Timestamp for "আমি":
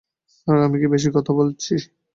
0.65-0.77